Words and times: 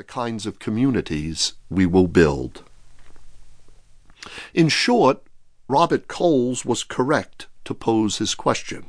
the 0.00 0.04
kinds 0.04 0.46
of 0.46 0.58
communities 0.58 1.52
we 1.68 1.84
will 1.84 2.06
build. 2.06 2.64
In 4.54 4.70
short, 4.70 5.22
Robert 5.68 6.08
Coles 6.08 6.64
was 6.64 6.84
correct 6.84 7.48
to 7.66 7.74
pose 7.74 8.16
his 8.16 8.34
question. 8.34 8.86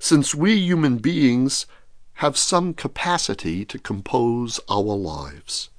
Since 0.00 0.34
we 0.34 0.56
human 0.56 0.96
beings 0.96 1.66
have 2.14 2.36
some 2.36 2.74
capacity 2.74 3.64
to 3.66 3.78
compose 3.78 4.58
our 4.68 4.96
lives, 4.96 5.70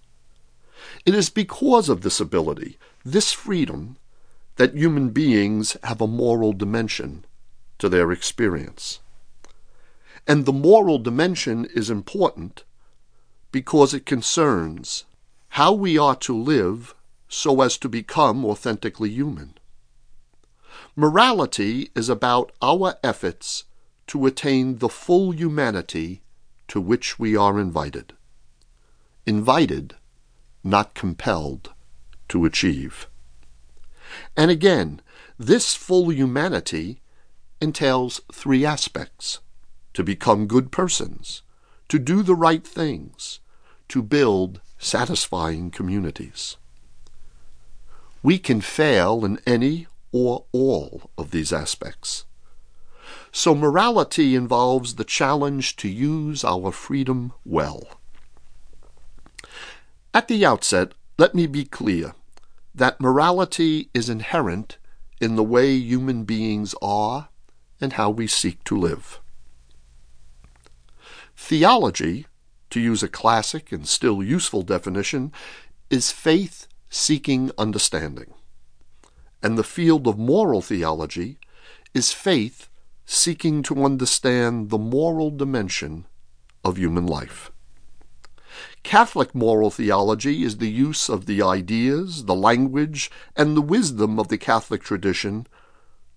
it 1.06 1.14
is 1.14 1.30
because 1.30 1.90
of 1.90 2.00
this 2.00 2.22
ability, 2.22 2.78
this 3.04 3.34
freedom, 3.34 3.98
that 4.56 4.74
human 4.74 5.10
beings 5.10 5.76
have 5.84 6.00
a 6.00 6.08
moral 6.08 6.54
dimension 6.54 7.26
to 7.78 7.90
their 7.90 8.10
experience. 8.10 9.02
And 10.26 10.46
the 10.46 10.54
moral 10.54 10.98
dimension 10.98 11.66
is 11.76 11.90
important 11.90 12.64
because 13.52 13.94
it 13.94 14.06
concerns 14.06 15.06
how 15.50 15.74
we 15.74 15.98
are 15.98 16.16
to 16.16 16.36
live 16.38 16.94
so 17.28 17.62
as 17.62 17.78
to 17.78 17.90
become 17.90 18.46
authentically 18.46 19.10
human. 19.10 19.54
Morality 20.96 21.90
is 21.96 22.10
about 22.10 22.52
our 22.62 22.96
efforts 23.04 23.66
to 24.08 24.26
attain 24.26 24.78
the 24.78 24.90
full 24.90 25.32
humanity 25.32 26.22
to 26.68 26.82
which 26.82 27.18
we 27.18 27.36
are 27.36 27.60
invited. 27.60 28.14
Invited, 29.26 29.96
not 30.64 30.94
compelled, 30.94 31.74
to 32.28 32.46
achieve. 32.46 33.08
And 34.36 34.50
again, 34.50 35.02
this 35.38 35.76
full 35.76 36.12
humanity 36.12 37.02
entails 37.62 38.22
three 38.32 38.66
aspects 38.66 39.40
to 39.94 40.04
become 40.04 40.48
good 40.48 40.72
persons, 40.72 41.42
to 41.88 42.00
do 42.00 42.24
the 42.24 42.36
right 42.36 42.66
things, 42.66 43.40
to 43.90 44.02
build 44.02 44.62
satisfying 44.78 45.70
communities. 45.70 46.58
We 48.24 48.40
can 48.40 48.62
fail 48.62 49.26
in 49.26 49.40
any 49.46 49.88
or 50.12 50.46
all 50.52 51.12
of 51.18 51.32
these 51.32 51.54
aspects. 51.54 52.26
So 53.32 53.54
morality 53.54 54.36
involves 54.36 54.96
the 54.96 55.04
challenge 55.04 55.76
to 55.78 55.88
use 55.88 56.44
our 56.44 56.72
freedom 56.72 57.34
well. 57.46 57.84
At 60.14 60.28
the 60.28 60.46
outset, 60.46 60.94
let 61.18 61.36
me 61.36 61.46
be 61.46 61.66
clear 61.66 62.14
that 62.74 63.00
morality 63.00 63.90
is 63.94 64.10
inherent 64.10 64.78
in 65.22 65.36
the 65.36 65.44
way 65.44 65.74
human 65.74 66.24
beings 66.24 66.74
are 66.82 67.30
and 67.82 67.94
how 67.94 68.10
we 68.10 68.26
seek 68.26 68.64
to 68.66 68.78
live. 68.78 69.20
Theology, 71.36 72.26
to 72.70 72.80
use 72.80 73.04
a 73.04 73.08
classic 73.08 73.72
and 73.72 73.88
still 73.88 74.22
useful 74.24 74.62
definition, 74.62 75.32
is 75.90 76.12
faith 76.12 76.68
seeking 76.90 77.52
understanding. 77.58 78.34
And 79.42 79.58
the 79.58 79.64
field 79.64 80.08
of 80.08 80.18
moral 80.18 80.62
theology 80.62 81.40
is 81.94 82.12
faith 82.12 82.68
seeking 83.06 83.64
to 83.64 83.84
understand 83.84 84.70
the 84.70 84.78
moral 84.78 85.32
dimension 85.32 86.06
of 86.64 86.78
human 86.78 87.08
life. 87.08 87.52
Catholic 88.84 89.34
moral 89.34 89.70
theology 89.70 90.44
is 90.44 90.58
the 90.58 90.70
use 90.70 91.10
of 91.10 91.26
the 91.26 91.42
ideas, 91.42 92.26
the 92.26 92.36
language, 92.36 93.12
and 93.36 93.56
the 93.56 93.62
wisdom 93.62 94.20
of 94.20 94.28
the 94.28 94.38
Catholic 94.38 94.84
tradition 94.84 95.48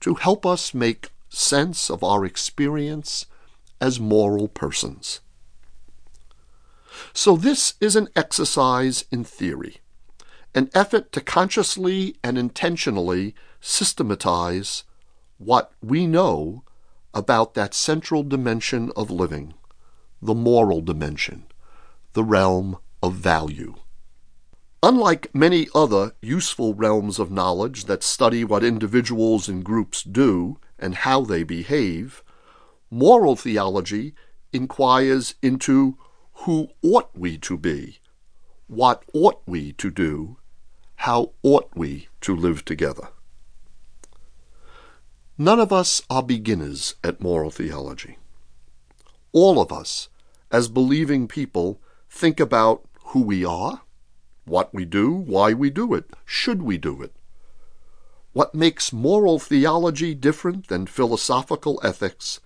to 0.01 0.15
help 0.15 0.45
us 0.45 0.75
make 0.75 1.11
sense 1.29 1.91
of 1.91 2.03
our 2.05 2.25
experience 2.25 3.27
as 3.81 3.99
moral 3.99 4.49
persons. 4.49 5.21
So, 7.13 7.37
this 7.37 7.75
is 7.81 7.97
an 7.97 8.09
exercise 8.15 9.05
in 9.11 9.25
theory, 9.25 9.79
an 10.55 10.71
effort 10.75 11.13
to 11.13 11.21
consciously 11.21 12.17
and 12.23 12.37
intentionally 12.37 13.35
systematize 13.61 14.85
what 15.39 15.73
we 15.83 16.07
know 16.07 16.65
about 17.15 17.55
that 17.55 17.75
central 17.75 18.23
dimension 18.23 18.91
of 18.97 19.11
living, 19.11 19.55
the 20.21 20.35
moral 20.35 20.81
dimension, 20.81 21.45
the 22.13 22.25
realm 22.25 22.79
of 23.03 23.15
value. 23.15 23.75
Unlike 24.83 25.33
many 25.33 25.69
other 25.75 26.13
useful 26.21 26.75
realms 26.75 27.19
of 27.19 27.31
knowledge 27.31 27.85
that 27.85 28.03
study 28.03 28.45
what 28.45 28.65
individuals 28.65 29.49
and 29.49 29.65
groups 29.65 30.03
do 30.03 30.59
and 30.79 30.97
how 30.97 31.21
they 31.21 31.45
behave, 31.45 32.25
moral 32.91 33.37
theology 33.37 34.15
inquires 34.53 35.37
into 35.41 35.97
who 36.43 36.69
ought 36.83 37.09
we 37.15 37.39
to 37.39 37.57
be, 37.57 38.01
what 38.67 39.05
ought 39.15 39.41
we 39.47 39.73
to 39.75 39.91
do, 39.91 40.37
how 40.97 41.31
ought 41.45 41.71
we 41.77 42.09
to 42.21 42.35
live 42.35 42.65
together. 42.65 43.09
None 45.39 45.61
of 45.61 45.73
us 45.73 46.03
are 46.11 46.23
beginners 46.23 46.97
at 47.05 47.21
moral 47.21 47.51
theology. 47.51 48.19
All 49.33 49.61
of 49.61 49.73
us, 49.73 50.09
as 50.51 50.67
believing 50.69 51.29
people, 51.29 51.81
think 52.11 52.41
about 52.41 52.89
who 53.07 53.23
we 53.23 53.45
are, 53.45 53.83
what 54.45 54.75
we 54.75 54.85
do, 54.85 55.13
why 55.13 55.53
we 55.53 55.71
do 55.71 55.95
it, 55.95 56.11
should 56.25 56.63
we 56.63 56.77
do 56.77 57.03
it. 57.03 57.15
What 58.33 58.53
makes 58.53 58.93
moral 58.93 59.39
theology 59.39 60.13
different 60.15 60.67
than 60.67 60.87
philosophical 60.87 61.81
ethics 61.85 62.41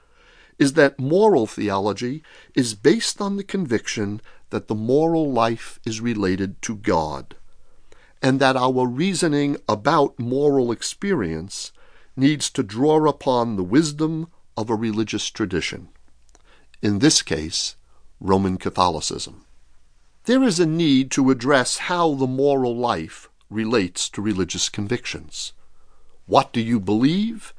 is 0.59 0.72
that 0.72 0.99
moral 0.99 1.47
theology 1.47 2.22
is 2.55 2.75
based 2.75 3.21
on 3.21 3.37
the 3.37 3.44
conviction 3.44 4.21
that 4.50 4.69
the 4.69 4.75
moral 4.75 5.31
life 5.31 5.78
is 5.84 6.00
related 6.00 6.61
to 6.62 6.77
God, 6.77 7.37
and 8.22 8.41
that 8.41 8.56
our 8.56 8.87
reasoning 8.87 9.56
about 9.69 10.19
moral 10.19 10.72
experience 10.72 11.72
needs 12.17 12.49
to 12.50 12.62
draw 12.62 13.06
upon 13.09 13.56
the 13.56 13.65
wisdom 13.65 14.28
of 14.56 14.71
a 14.71 14.75
religious 14.75 15.28
tradition. 15.28 15.89
In 16.81 17.00
this 17.00 17.23
case, 17.23 17.77
Roman 18.21 18.56
Catholicism. 18.56 19.44
There 20.25 20.43
is 20.43 20.59
a 20.59 20.67
need 20.67 21.11
to 21.12 21.31
address 21.31 21.78
how 21.78 22.15
the 22.15 22.27
moral 22.27 22.77
life 22.77 23.28
relates 23.50 24.09
to 24.11 24.23
religious 24.23 24.69
convictions. 24.69 25.53
What 26.27 26.53
do 26.53 26.61
you 26.61 26.81
believe, 26.81 27.55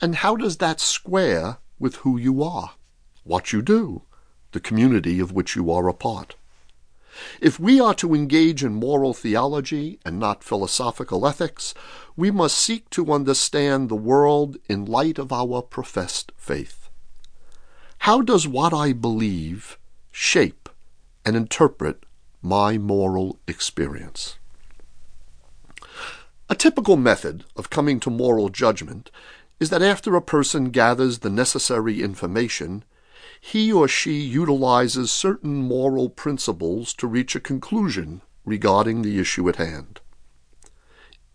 and 0.00 0.16
how 0.16 0.36
does 0.36 0.58
that 0.58 0.80
square 0.80 1.58
with 1.82 1.96
who 1.96 2.16
you 2.16 2.44
are, 2.44 2.76
what 3.24 3.52
you 3.52 3.60
do, 3.60 4.02
the 4.52 4.60
community 4.60 5.18
of 5.18 5.32
which 5.32 5.56
you 5.56 5.68
are 5.72 5.88
a 5.88 5.92
part? 5.92 6.36
If 7.40 7.58
we 7.58 7.80
are 7.80 7.94
to 7.94 8.14
engage 8.14 8.62
in 8.62 8.74
moral 8.74 9.12
theology 9.12 9.98
and 10.04 10.18
not 10.18 10.44
philosophical 10.44 11.26
ethics, 11.26 11.74
we 12.16 12.30
must 12.30 12.56
seek 12.56 12.88
to 12.90 13.12
understand 13.12 13.88
the 13.88 13.96
world 13.96 14.58
in 14.68 14.84
light 14.84 15.18
of 15.18 15.32
our 15.32 15.60
professed 15.60 16.30
faith. 16.36 16.88
How 17.98 18.22
does 18.22 18.46
what 18.46 18.72
I 18.72 18.92
believe 18.92 19.76
shape 20.12 20.68
and 21.24 21.34
interpret 21.36 22.04
my 22.40 22.78
moral 22.78 23.40
experience? 23.48 24.38
A 26.48 26.54
typical 26.54 26.96
method 26.96 27.44
of 27.56 27.70
coming 27.70 27.98
to 28.00 28.10
moral 28.10 28.50
judgment 28.50 29.10
is 29.62 29.70
that 29.70 29.80
after 29.80 30.16
a 30.16 30.20
person 30.20 30.70
gathers 30.70 31.20
the 31.20 31.30
necessary 31.30 32.02
information, 32.02 32.82
he 33.40 33.72
or 33.72 33.86
she 33.86 34.18
utilizes 34.18 35.12
certain 35.12 35.54
moral 35.54 36.08
principles 36.08 36.92
to 36.92 37.06
reach 37.06 37.36
a 37.36 37.40
conclusion 37.40 38.22
regarding 38.44 39.02
the 39.02 39.20
issue 39.20 39.48
at 39.48 39.54
hand. 39.54 40.00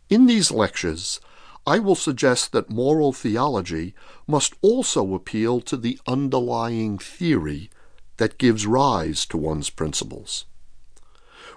In 0.09 0.25
these 0.25 0.51
lectures, 0.51 1.21
I 1.65 1.79
will 1.79 1.95
suggest 1.95 2.51
that 2.51 2.69
moral 2.69 3.13
theology 3.13 3.95
must 4.27 4.55
also 4.61 5.13
appeal 5.13 5.61
to 5.61 5.77
the 5.77 5.97
underlying 6.05 6.97
theory 6.97 7.69
that 8.17 8.37
gives 8.37 8.67
rise 8.67 9.25
to 9.27 9.37
one's 9.37 9.69
principles. 9.69 10.43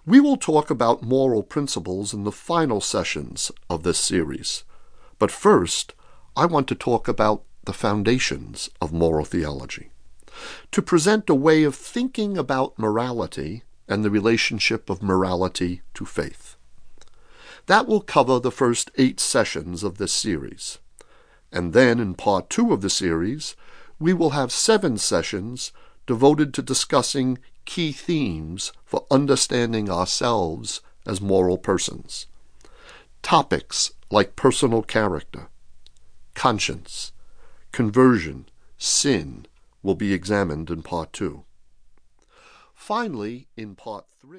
We 0.07 0.21
will 0.21 0.37
talk 0.37 0.71
about 0.71 1.03
moral 1.03 1.43
principles 1.43 2.15
in 2.15 2.23
the 2.23 2.31
final 2.31 2.81
sessions 2.81 3.51
of 3.69 3.83
this 3.83 3.99
series, 3.99 4.63
but 5.19 5.33
first, 5.33 5.95
I 6.41 6.47
want 6.47 6.69
to 6.69 6.75
talk 6.75 7.07
about 7.07 7.43
the 7.65 7.75
foundations 7.75 8.71
of 8.81 8.95
moral 8.95 9.27
theology 9.27 9.91
to 10.73 10.81
present 10.81 11.29
a 11.29 11.35
way 11.35 11.65
of 11.65 11.75
thinking 11.75 12.39
about 12.39 12.79
morality 12.79 13.63
and 13.87 14.03
the 14.03 14.11
relationship 14.11 14.89
of 14.89 15.03
morality 15.03 15.83
to 15.93 16.07
faith. 16.07 16.57
That 17.67 17.87
will 17.87 18.01
cover 18.01 18.41
the 18.41 18.51
first 18.51 18.91
eight 18.97 19.21
sessions 19.21 19.83
of 19.83 19.99
this 19.99 20.15
series. 20.15 20.79
And 21.53 21.75
then, 21.75 22.01
in 22.01 22.15
part 22.15 22.49
two 22.49 22.73
of 22.73 22.81
the 22.81 22.89
series, 22.89 23.55
we 23.99 24.15
will 24.15 24.31
have 24.31 24.51
seven 24.51 24.97
sessions 24.97 25.73
devoted 26.07 26.55
to 26.55 26.63
discussing 26.63 27.39
key 27.67 27.93
themes 27.93 28.73
for 28.87 29.05
understanding 29.11 29.91
ourselves 29.91 30.81
as 31.05 31.21
moral 31.21 31.59
persons. 31.59 32.29
Topics 33.21 33.93
like 34.11 34.37
personal 34.37 34.83
character, 34.83 35.51
conscience, 36.41 37.13
conversion, 37.71 38.49
sin, 38.79 39.45
will 39.83 39.95
be 39.95 40.15
examined 40.15 40.71
in 40.71 40.81
Part 40.83 41.13
2. 41.13 41.45
Finally, 42.73 43.47
in 43.59 43.75
Part 43.75 44.07
3, 44.23 44.39